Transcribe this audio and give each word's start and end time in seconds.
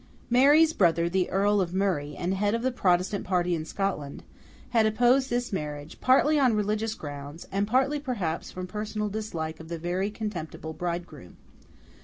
Mary's 0.31 0.73
brother, 0.73 1.07
the 1.07 1.29
Earl 1.29 1.61
of 1.61 1.75
Murray, 1.75 2.15
and 2.17 2.33
head 2.33 2.55
of 2.55 2.63
the 2.63 2.71
Protestant 2.71 3.23
party 3.23 3.53
in 3.53 3.65
Scotland, 3.65 4.23
had 4.69 4.87
opposed 4.87 5.29
this 5.29 5.53
marriage, 5.53 6.01
partly 6.01 6.39
on 6.39 6.55
religious 6.55 6.95
grounds, 6.95 7.47
and 7.51 7.67
partly 7.67 7.99
perhaps 7.99 8.49
from 8.49 8.65
personal 8.65 9.09
dislike 9.09 9.59
of 9.59 9.69
the 9.69 9.77
very 9.77 10.09
contemptible 10.09 10.73
bridegroom. 10.73 11.37